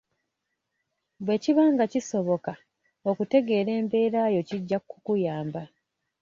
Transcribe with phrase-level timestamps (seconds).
[1.25, 2.51] Bwe kiba nga kisoboka,
[3.09, 5.61] okutegeeera embeera yo kijja kukuyamba.